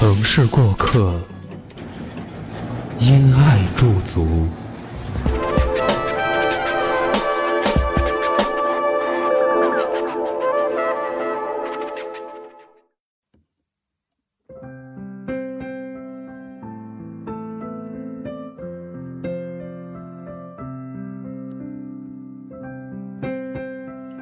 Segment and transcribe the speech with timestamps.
[0.00, 1.12] 城市过客，
[3.00, 4.46] 因爱驻足。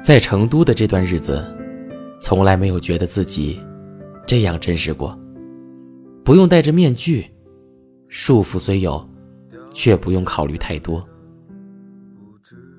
[0.01, 1.45] 在成都的这段日子，
[2.19, 3.61] 从来没有觉得自己
[4.25, 5.15] 这样真实过。
[6.27, 7.25] 不用戴着面具，
[8.09, 9.09] 束缚虽有，
[9.73, 11.01] 却不用考虑太多。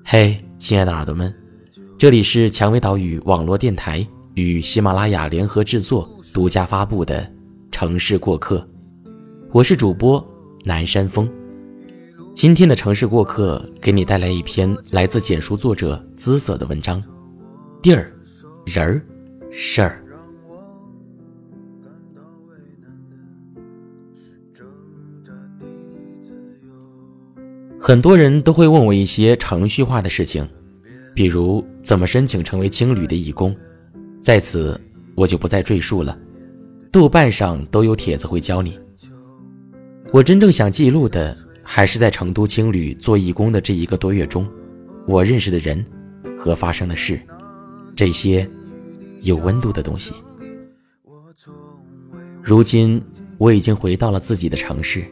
[0.05, 1.33] 嘿，亲爱的耳朵们，
[1.97, 7.23] 这里是蔷薇岛屿网络电台与喜马拉雅联合制作、独家发布的
[7.71, 8.59] 《城市过客》，
[9.51, 10.23] 我是主播
[10.63, 11.27] 南山峰。
[12.35, 17.03] 今天的城市过客给你带来一篇来自简书作者姿色的文章，
[17.81, 18.13] 地儿、
[18.67, 19.03] 人儿、
[19.49, 20.05] 事儿。
[27.89, 30.47] 很多人都会问我一些程序化的事情，
[31.15, 33.55] 比如怎么申请成为青旅的义工，
[34.21, 34.79] 在此
[35.15, 36.15] 我就不再赘述了。
[36.91, 38.79] 豆瓣上都有帖子会教你。
[40.13, 44.47] 我真正想记录的，还是在成都青旅做义工的这一个多月中，
[45.07, 45.83] 我认识的人
[46.37, 47.19] 和发生的事，
[47.95, 48.47] 这些
[49.21, 50.13] 有温度的东西。
[52.43, 53.01] 如今
[53.39, 55.03] 我已经回到了自己的城市，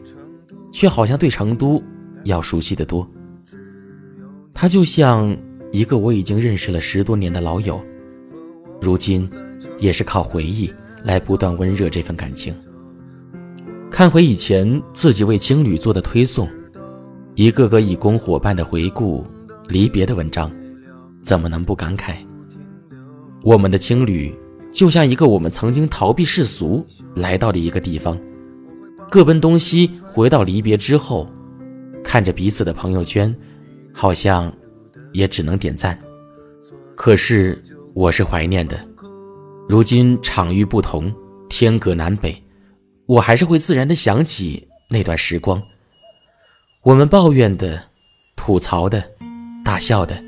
[0.72, 1.82] 却好像对成都。
[2.24, 3.08] 要熟悉的多，
[4.52, 5.36] 他就像
[5.72, 7.80] 一个我已经认识了十多年的老友，
[8.80, 9.28] 如今
[9.78, 10.72] 也是靠回忆
[11.04, 12.54] 来不断温热这份感情。
[13.90, 16.48] 看回以前自己为青旅做的推送，
[17.34, 19.24] 一个个义工伙伴的回顾、
[19.68, 20.50] 离别的文章，
[21.22, 22.14] 怎么能不感慨？
[23.42, 24.34] 我们的青旅
[24.72, 26.84] 就像一个我们曾经逃避世俗
[27.14, 28.18] 来到的一个地方，
[29.10, 31.26] 各奔东西，回到离别之后。
[32.08, 33.36] 看着彼此的朋友圈，
[33.92, 34.50] 好像
[35.12, 35.96] 也只能点赞。
[36.96, 38.80] 可是我是怀念的。
[39.68, 41.14] 如今场域不同，
[41.50, 42.42] 天隔南北，
[43.04, 45.62] 我还是会自然的想起那段时光。
[46.82, 47.78] 我们抱怨的、
[48.34, 49.04] 吐槽的、
[49.62, 50.18] 大笑的，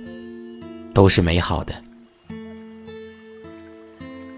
[0.93, 1.73] 都是美好的。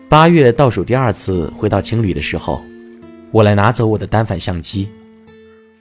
[0.08, 2.62] 八月倒数第二次回到青旅的时候，
[3.32, 4.88] 我来拿走我的单反相机。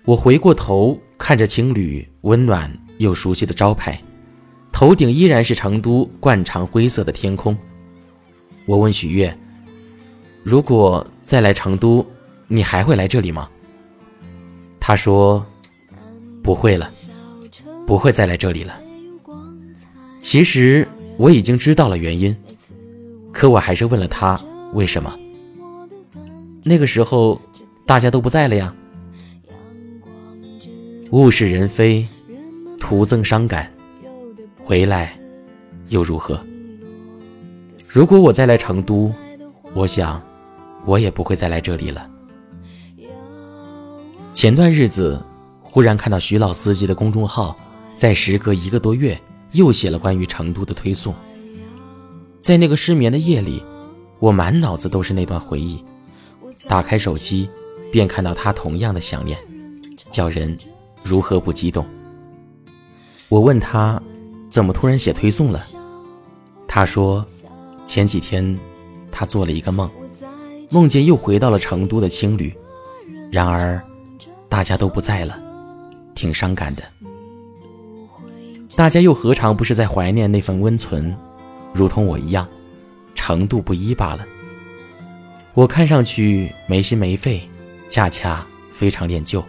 [0.05, 0.99] 我回过头。
[1.21, 4.01] 看着情侣温暖又熟悉的招牌，
[4.71, 7.55] 头顶依然是成都惯常灰色的天空。
[8.65, 9.37] 我问许悦
[10.41, 12.03] ：“如果再来成都，
[12.47, 13.47] 你还会来这里吗？”
[14.81, 15.45] 他说
[16.41, 16.91] ：“不会了，
[17.85, 18.81] 不会再来这里了。”
[20.19, 20.87] 其实
[21.17, 22.35] 我已经知道了原因，
[23.31, 24.41] 可我还是问了他
[24.73, 25.15] 为什么。
[26.63, 27.39] 那个时候
[27.85, 28.75] 大家都不在了呀。
[31.11, 32.07] 物是人非，
[32.79, 33.69] 徒增伤感。
[34.63, 35.19] 回来
[35.89, 36.41] 又如何？
[37.85, 39.13] 如果我再来成都，
[39.73, 40.21] 我想
[40.85, 42.09] 我也不会再来这里了。
[44.31, 45.21] 前段日子，
[45.61, 47.57] 忽然看到徐老司机的公众号，
[47.97, 49.19] 在时隔一个多月
[49.51, 51.13] 又写了关于成都的推送。
[52.39, 53.61] 在那个失眠的夜里，
[54.19, 55.83] 我满脑子都是那段回忆。
[56.69, 57.49] 打开手机，
[57.91, 59.37] 便看到他同样的想念，
[60.09, 60.57] 叫人。
[61.03, 61.85] 如何不激动？
[63.29, 64.01] 我问他，
[64.49, 65.65] 怎么突然写推送了？
[66.67, 67.25] 他说，
[67.85, 68.57] 前几天
[69.11, 69.89] 他做了一个梦，
[70.69, 72.53] 梦见又回到了成都的青旅，
[73.31, 73.81] 然而
[74.47, 75.39] 大家都不在了，
[76.15, 76.83] 挺伤感的。
[78.75, 81.15] 大家又何尝不是在怀念那份温存，
[81.73, 82.47] 如同我一样，
[83.13, 84.25] 程度不一罢了。
[85.53, 87.41] 我看上去没心没肺，
[87.89, 89.43] 恰恰非常恋旧。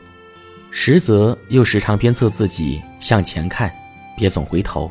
[0.75, 3.71] 实则又时常鞭策自己向前看，
[4.17, 4.91] 别总回头。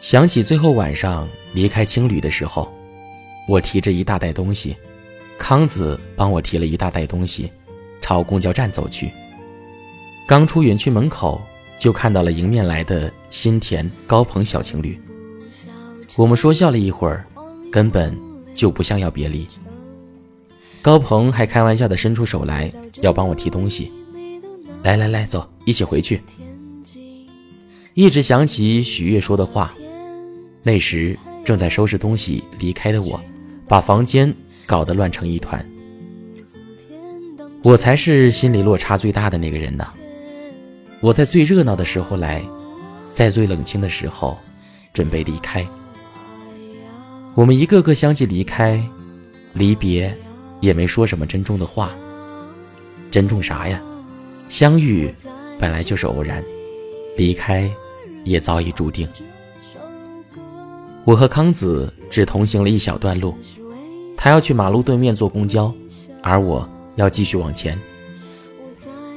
[0.00, 2.72] 想起最后晚上离开青旅的时候，
[3.46, 4.74] 我提着一大袋东西，
[5.38, 7.52] 康子帮我提了一大袋东西，
[8.00, 9.12] 朝公交站走去。
[10.26, 11.40] 刚出园区门口，
[11.78, 14.98] 就看到了迎面来的新田高鹏小情侣。
[16.16, 17.26] 我们说笑了一会儿，
[17.70, 18.18] 根本
[18.54, 19.46] 就不像要别离。
[20.80, 22.72] 高鹏还开玩笑的伸出手来
[23.02, 23.92] 要帮我提东西，
[24.82, 26.20] 来来来，走，一起回去。
[27.94, 29.74] 一直想起许悦说的话，
[30.62, 33.20] 那时正在收拾东西离开的我，
[33.66, 34.32] 把房间
[34.66, 35.68] 搞得乱成一团。
[37.64, 39.84] 我才是心理落差最大的那个人呢。
[41.00, 42.42] 我在最热闹的时候来，
[43.10, 44.38] 在最冷清的时候
[44.92, 45.66] 准备离开。
[47.34, 48.80] 我们一个个相继离开，
[49.54, 50.16] 离别
[50.60, 51.90] 也没说什么珍重的话。
[53.10, 53.82] 珍重啥呀？
[54.48, 55.12] 相遇
[55.58, 56.44] 本来就是偶然，
[57.16, 57.70] 离开。
[58.24, 59.08] 也早已注定。
[61.04, 63.34] 我和康子只同行了一小段路，
[64.14, 65.72] 他要去马路对面坐公交，
[66.22, 67.78] 而我要继续往前。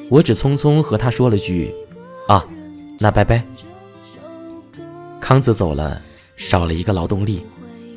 [0.10, 1.74] 我只匆匆和他说了句
[2.30, 2.46] ：“啊，
[3.00, 3.44] 那拜拜。”
[5.20, 6.02] 康子走了，
[6.38, 7.46] 少了一个劳动力，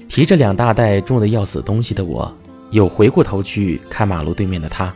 [0.09, 2.37] 提着两大袋重的要死东西的我，
[2.75, 4.93] 又回过头去看马路对面的他。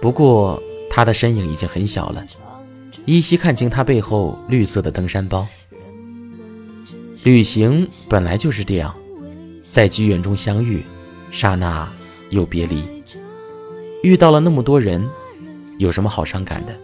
[0.00, 2.24] 不过他的身影已经很小了。
[3.04, 5.44] 依稀看清他背后绿色的登山包。
[7.24, 8.94] 旅行本来就是这样，
[9.68, 10.84] 在机缘中相遇，
[11.32, 11.92] 刹那
[12.30, 12.84] 又别离。
[14.04, 15.04] 遇到了那么多人，
[15.78, 16.78] 有什么好伤感的？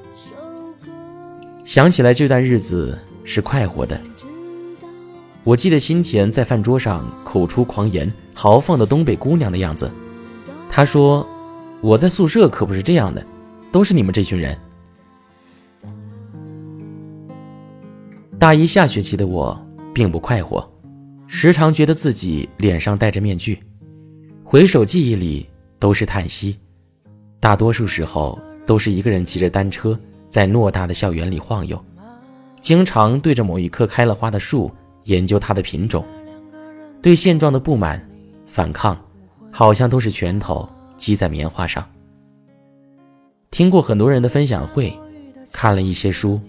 [1.65, 4.01] 想起来这段日子是快活的。
[5.45, 9.91] 我记得新田在饭桌上口出狂言，豪放的东北姑娘的样子。
[10.71, 11.27] 他说
[11.83, 13.25] ：“我在宿舍可不是这样的，
[13.73, 14.57] 都是你们这群人。”
[18.39, 19.61] 大一下学期的我
[19.93, 20.67] 并不快活，
[21.27, 23.59] 时常觉得自己脸上戴着面具。
[24.45, 25.49] 回首记忆里
[25.79, 26.59] 都是叹息，
[27.41, 29.99] 大多数时候都是一个人骑着单车
[30.31, 31.83] 在偌大的校园里晃悠，
[32.61, 34.71] 经常对着某一棵开了花的树
[35.05, 36.05] 研究它的品种。
[37.01, 38.09] 对现状的不满、
[38.47, 38.97] 反抗，
[39.51, 41.85] 好像都是拳头击在棉花上。
[43.51, 44.93] 听过很多人的分享会，
[45.51, 46.41] 看了一些书，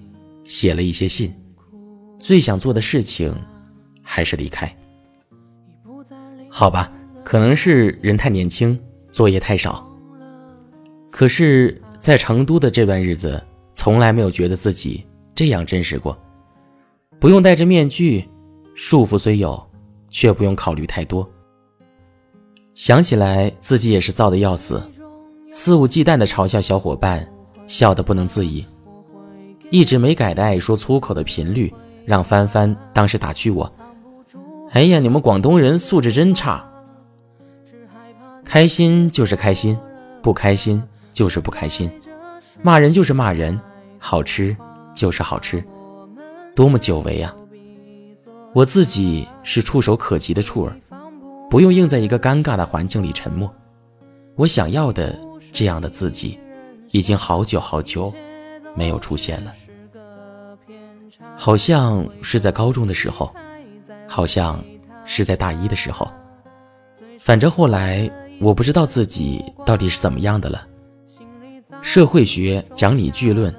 [0.44, 1.34] 写了一些信。
[2.20, 3.36] 最想做的事情，
[4.02, 4.74] 还是离开。
[6.50, 6.90] 好吧，
[7.24, 8.80] 可能是人太年轻，
[9.12, 9.86] 作业太少。
[11.10, 13.44] 可是，在成都的这段日子，
[13.76, 15.06] 从来没有觉得自己
[15.36, 16.18] 这样真实过。
[17.20, 18.24] 不用戴着面具，
[18.76, 19.62] 束缚虽有，
[20.10, 21.30] 却不用考虑太多。
[22.76, 24.82] 想起来，自己也是燥的要死，
[25.52, 27.28] 肆无忌惮地嘲笑小伙伴，
[27.68, 28.66] 笑得不能自已，
[29.70, 31.74] 一直没改的爱说粗口的频率。
[32.06, 33.72] 让帆帆当时打趣我
[34.72, 36.70] ：“哎呀，你们广东人素质真差。
[38.44, 39.80] 开心就是开心，
[40.22, 40.84] 不开心
[41.14, 41.90] 就是不开心，
[42.62, 43.58] 骂人就是骂人，
[43.98, 44.54] 好吃
[44.94, 45.64] 就是好吃，
[46.54, 47.34] 多么久违啊！
[48.54, 50.78] 我自己是触手可及的触儿，
[51.50, 53.52] 不用硬在一个尴尬的环境里沉默。
[54.36, 55.20] 我想要的
[55.52, 56.40] 这样的自己，
[56.92, 58.14] 已经好久好久
[58.76, 59.54] 没有出现了。”
[61.36, 63.34] 好像是在高中的时候，
[64.08, 64.64] 好像
[65.04, 66.08] 是在大一的时候，
[67.20, 68.08] 反正后来
[68.40, 70.68] 我不知道自己到底是怎么样的了。
[71.82, 73.54] 社会学讲理据论，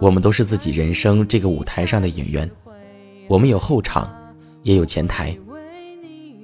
[0.00, 2.48] 我们都是自己人生这个舞台上的演员，
[3.26, 4.12] 我们有后场，
[4.64, 5.36] 也有前台。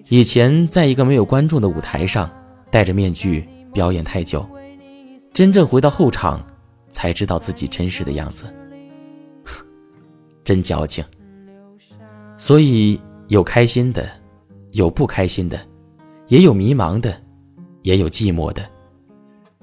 [0.08, 2.30] 以前在一个没有观众的舞台上
[2.70, 4.48] 戴着面具表演太久，
[5.32, 6.44] 真正回到后场，
[6.88, 8.44] 才知道自己真实的样子。
[10.42, 11.04] 真矫情，
[12.36, 14.08] 所以有开心的，
[14.72, 15.60] 有不开心的，
[16.26, 17.14] 也有迷茫的，
[17.82, 18.68] 也有寂寞的。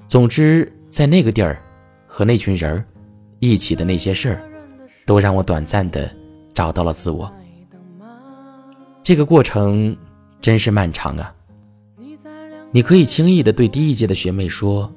[0.06, 1.62] 总之，在那个地儿
[2.06, 2.84] 和那群人儿
[3.40, 4.42] 一起的那些事儿，
[5.04, 6.10] 都让我短暂的
[6.54, 7.30] 找到了自我。
[9.08, 9.96] 这个过程
[10.38, 11.34] 真是漫长啊！
[12.70, 14.92] 你可以轻易的对第一届的学妹说：“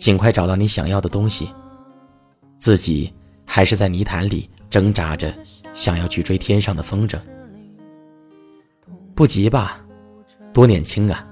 [0.00, 1.50] 尽快找到你想要的东西。”
[2.56, 3.12] 自己
[3.44, 4.48] 还是在泥潭里。
[4.70, 5.30] 挣扎着，
[5.74, 7.18] 想要去追天上的风筝。
[9.14, 9.84] 不急吧，
[10.54, 11.28] 多年轻啊！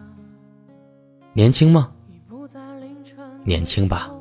[1.32, 1.90] 年轻吗？
[3.42, 4.12] 年轻吧。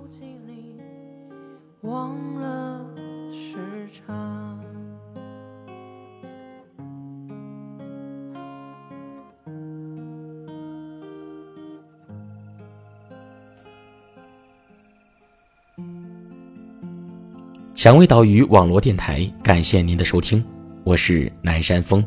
[17.88, 20.44] 蔷薇岛屿网络电台，感谢您的收听，
[20.84, 22.04] 我是南山风，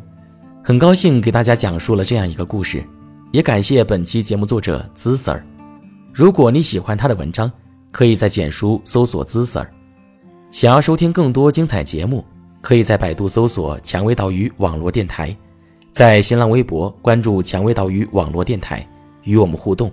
[0.62, 2.84] 很高兴给大家讲述了这样一个故事，
[3.32, 5.42] 也感谢本期节目作者姿 Sir。
[6.12, 7.50] 如果你喜欢他的文章，
[7.90, 9.66] 可以在简书搜索姿 Sir。
[10.50, 12.22] 想要收听更多精彩节目，
[12.60, 15.34] 可以在百度搜索蔷薇岛屿网络电台，
[15.92, 18.86] 在新浪微博关注“蔷薇岛屿网络电台”，
[19.24, 19.90] 与我们互动。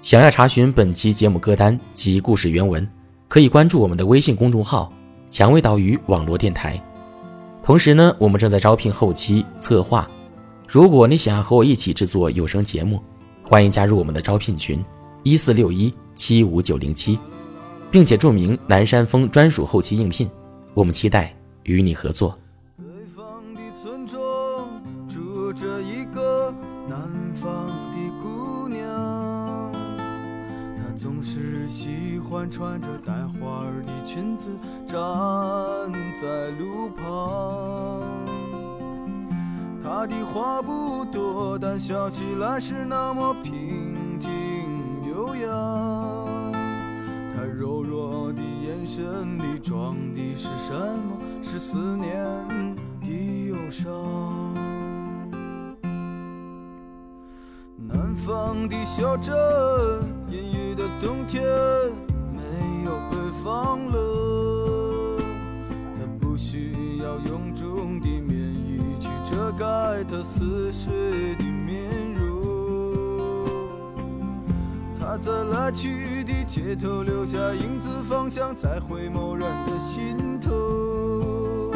[0.00, 2.88] 想要查询本期节目歌单及故事原文，
[3.28, 4.90] 可以关注我们的微信公众号
[5.30, 6.78] “蔷薇岛屿网络电台”。
[7.62, 10.08] 同时呢，我们正在招聘后期策划。
[10.66, 13.02] 如果你想要和我一起制作有声节目，
[13.42, 14.84] 欢迎加入我们的招聘群：
[15.22, 17.18] 一四六一七五九零七，
[17.90, 20.30] 并且注明南山峰专属后期应聘。
[20.74, 21.34] 我们期待
[21.64, 22.36] 与你合作。
[32.30, 34.48] 欢穿着带花儿的裙子
[34.86, 34.96] 站
[36.22, 38.00] 在路旁，
[39.82, 44.30] 她的话不多，但笑起来是那么平静
[45.08, 46.52] 悠扬。
[47.34, 51.18] 她柔弱的眼神里装的是什么？
[51.42, 52.24] 是思念
[53.00, 53.90] 的忧伤。
[57.88, 59.34] 南方的小镇，
[60.28, 61.42] 阴雨的冬天。
[63.42, 65.18] 放了，
[65.96, 73.44] 他不需要臃肿的棉衣去遮盖他似水的面容。
[75.00, 81.72] 他在来去的街头留下影子，方向在回眸人的心头。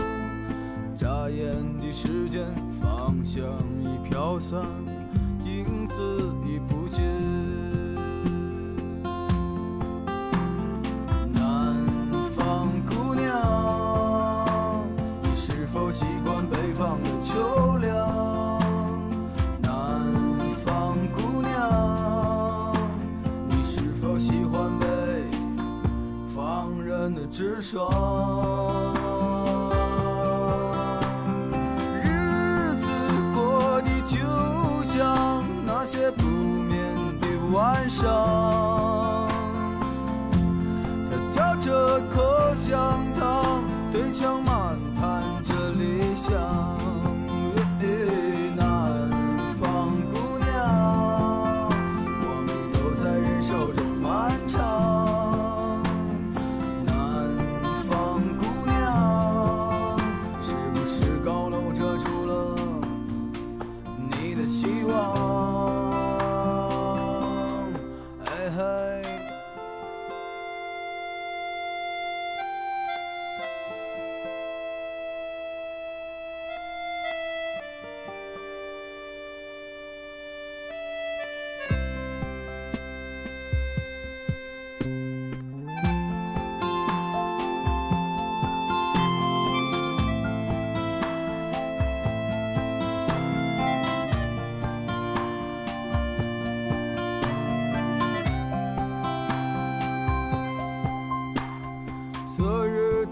[0.98, 2.44] 眨眼的时间，
[2.80, 3.42] 方向
[3.80, 4.60] 已飘散，
[5.44, 5.94] 影子
[6.46, 7.33] 已不见。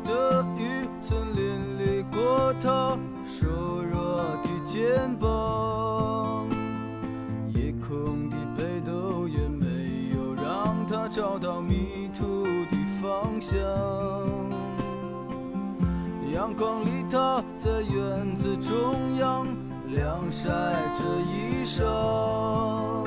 [0.05, 3.47] 的雨曾淋漓过他瘦
[3.83, 6.49] 弱的肩膀，
[7.55, 13.57] 夜空的北斗也没有让他找到迷途的方向。
[16.33, 19.47] 阳光里，他在院子中央
[19.89, 23.05] 晾晒着衣裳，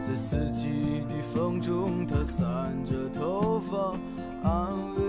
[0.00, 3.94] 在四季的风中，他散着头发。
[4.44, 4.52] 安
[4.94, 5.03] 慰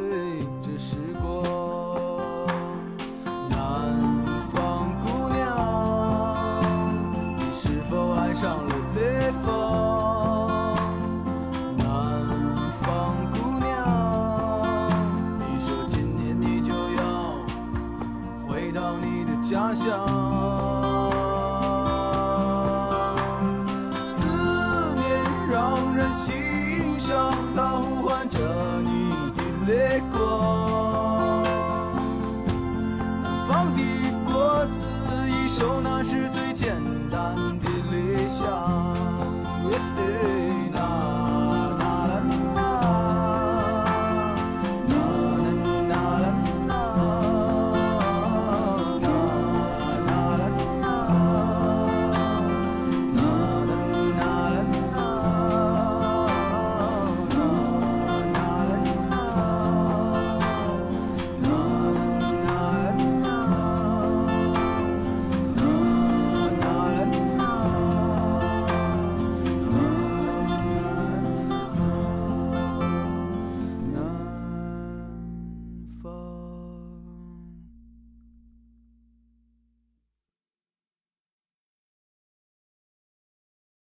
[29.68, 30.65] 泪光，